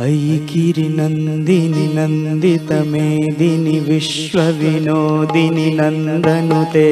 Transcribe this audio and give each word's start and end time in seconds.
अयि 0.00 0.36
गिरिनन्दिनि 0.50 1.82
नन्दितमेदिनि 1.96 3.74
विश्वविनोदिनि 3.88 5.66
नन्दनुते 5.78 6.84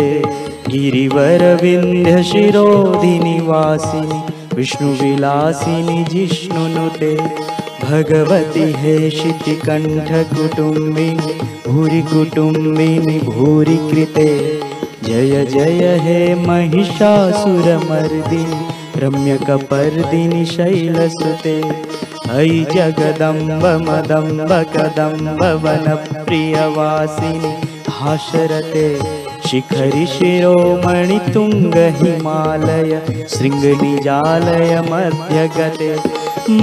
गिरिवरविन्ध्यशिरोधिनि 0.72 3.36
वासिनि 3.46 4.18
विष्णुविलासिनि 4.56 5.96
जिष्णुनुते 6.10 7.12
भगवति 7.84 8.66
हे 8.82 8.96
शितिकण्ठकुटुम्बिनि 9.10 11.14
भूरि 11.68 12.02
कुटुम्बिनि 12.10 13.16
भूरि 13.30 13.78
कृते 13.90 14.28
जय 15.06 15.34
जय 15.54 15.82
हे 16.04 16.18
महिषासुरमर्दिनि 16.46 18.60
रम्यकपर्दिनि 19.02 20.42
शैलसुते 20.54 21.58
अयि 22.36 22.60
जगदम्ब 22.72 23.64
मदम्ब 23.86 24.50
कदम्ब 24.74 25.40
वनप्रियवासिनि 25.64 27.50
हाशरते 27.98 28.84
शिखरि 29.46 30.04
शिरोमणि 30.12 31.18
तुङ्ग 31.34 31.76
मध्यगते 34.90 35.90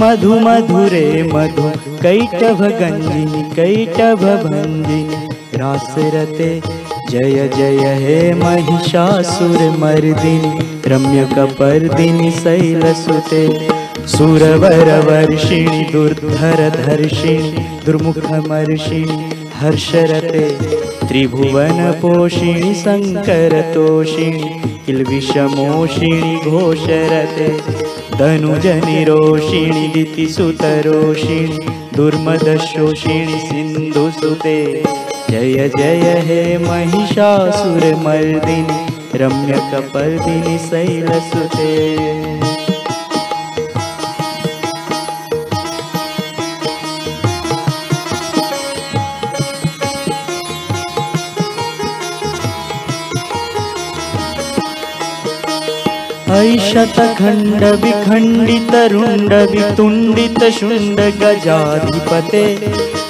मधु 0.00 0.32
मधुरे 0.46 1.06
मधु 1.32 1.66
कैटभगञ्जिनि 2.02 3.42
कैटभभञ्जिनि 3.56 5.20
रासरते 5.62 6.50
जय 7.10 7.38
जय 7.56 7.84
हे 8.04 8.18
महिषासुरमर्दिनि 8.44 10.52
रम्यकपर्दिनि 10.92 12.30
शैलसुते 12.40 13.44
सुरवरवर्षिणि 14.16 15.82
दुर्धरधर्षिणि 15.92 17.50
दुर्मुखमर्षिणि 17.86 19.16
हर्षरते 19.60 20.46
त्रिभुवनपोषिणि 21.08 22.72
शङ्करतोषिणि 22.82 24.48
किल्विषमोषिणि 24.86 26.34
घोषरते 26.50 27.48
धनुजनिरोषिणि 28.18 29.84
दितिसुतरोषिणि 29.94 31.58
दुर्मदशोषिणि 31.96 33.38
सिन्धुसुते। 33.48 34.58
जय 35.30 35.58
जय 35.78 36.06
हे 36.26 36.42
महिषासुरमर्दिनि 36.68 37.58
रम्यकपर्दिनि 39.22 40.56
शैलसुते 40.68 41.74
ऐशतखण्ड 56.38 57.62
विखण्डितरुण्ड 57.84 59.32
वितुण्डितशुण्ड 59.52 61.00
गजाधिपते 61.22 62.42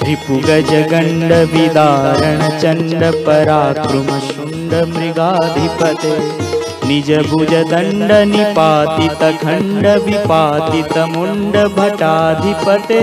रिपुगजगण्ड 0.08 1.32
विदारण 1.52 2.40
चण्ड 2.62 3.04
पराक्रमशुण्ड 3.26 4.72
मृगाधिपते 4.94 6.14
निजभुजदण्ड 6.88 8.12
निपातितखण्ड 8.34 9.86
विपातितमुण्ड 10.06 11.56
भटाधिपते 11.78 13.02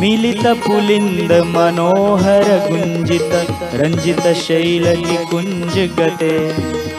मिलित 0.00 0.44
पुलिन्द 0.64 1.32
मनोहर 1.54 2.48
गुञ्जित 2.68 3.32
रञ्जित 3.80 4.20
शैलनिकुञ्जगते 4.42 6.30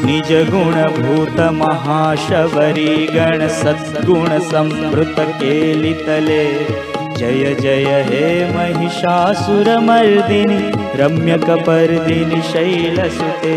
निजगुणभूत 0.05 1.37
महाशबरी 1.59 2.93
गण 3.15 3.39
सद्गुण 3.59 4.29
संवृत 4.49 5.15
केलितले 5.41 6.43
जय 7.19 7.43
जय 7.61 7.89
हे 8.09 8.25
महिषासुरमर्दिनि 8.55 10.59
रम्यकपर्दिनि 11.01 12.41
शैलसुते 12.51 13.55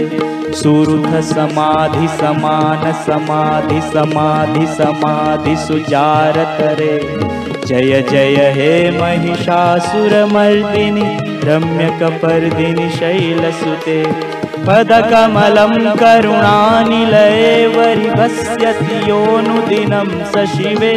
सुरुथ 0.60 1.10
समाधि 1.32 2.06
समान 2.20 2.82
समाधि 3.06 3.80
समाधि 3.92 4.66
समाधि 4.78 5.54
सुजारतरे 5.66 6.94
जय 7.66 7.92
जय 8.10 8.38
हे 8.56 8.72
महिषासुरमर्दिनि 9.00 11.08
रम्यकपर्दिनि 11.48 12.86
शैलसुते। 12.98 14.00
पदकमलं 14.66 15.74
करुणानिलये 16.00 17.52
वरिभस्यति 17.76 18.96
योनुदिनं 19.10 20.08
स 20.32 20.34
शिवे 20.56 20.96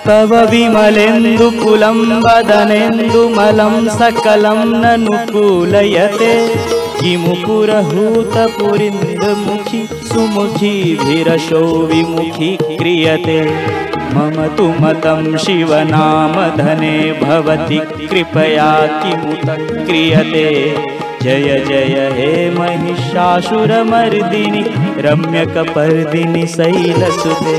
तव 0.07 0.33
विमलेन्दुकुलं 0.51 1.99
वदनेन्दुमलं 2.25 3.75
सकलं 3.99 4.59
ननुकूलयते 4.83 6.33
किमुपुरहूतपुरिन्दमुखि 6.99 9.81
सुमुखीभिरशो 10.09 11.63
विमुखी 11.93 12.51
क्रियते। 12.81 13.39
मम 14.15 14.37
तु 14.57 14.67
मतं 14.83 15.21
शिवनामधने 15.45 16.97
भवति 17.23 17.79
कृपया 18.11 18.71
किमुत 19.01 19.47
क्रियते 19.87 20.47
जय 21.25 21.51
जय 21.69 21.97
हे 22.17 22.33
महिषासुरमर्दिनि 22.55 24.63
रम्यकपर्दिनि 25.05 26.43
शैलसुते। 26.55 27.55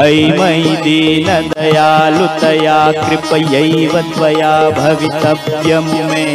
अयि 0.00 0.26
मयि 0.40 0.74
दीनदयालुतया 0.84 2.74
कृपयैव 2.98 3.94
त्वया 4.12 4.52
भवितव्यं 4.78 5.86
मे। 6.10 6.26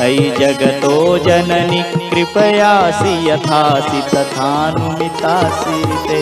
अयि 0.00 0.26
जगतो 0.40 0.96
जननि 1.26 1.80
कृपयासि 2.10 3.14
यथासि 3.28 4.00
तथानुमितासि 4.10 5.78
ते 6.08 6.20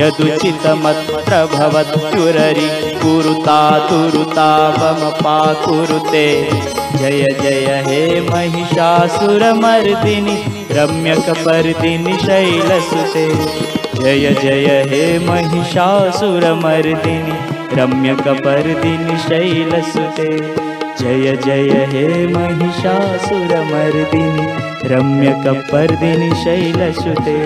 यदुचितमत्र 0.00 1.32
भवत्युररि 1.52 2.68
कुरुता 3.02 3.60
तुरुतापमपाकुरुते 3.88 6.28
जय 6.98 7.26
जय 7.42 7.68
हे 7.86 8.00
महिषासुरमर्दिनि 8.30 10.36
रम्यकपर्दिनि 10.72 12.14
शैलसुते। 12.18 13.24
जय 14.02 14.24
जय 14.42 14.68
हे 14.90 15.02
महिषासुरमर्दिनि 15.28 17.36
रम्यकपर्दिनि 17.80 19.16
शैलसुते। 19.28 20.30
जय 21.00 21.26
जय 21.44 21.72
हे 21.92 22.04
महिषासुरमर्दिनि 22.26 24.46
रम्यकपर्दिनि 24.94 26.30
शैलसुते 26.44 27.38